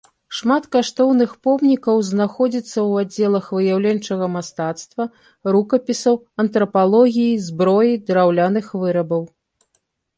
Шмат 0.35 0.63
каштоўных 0.75 1.31
помнікаў 1.47 2.01
знаходзіцца 2.11 2.71
ў 2.71 2.91
аддзелах 3.05 3.45
выяўленчага 3.59 4.25
мастацтва, 4.39 5.03
рукапісаў, 5.55 6.15
антрапалогіі, 6.45 7.41
зброі, 7.53 7.93
драўляных 8.13 8.65
вырабаў. 8.85 9.23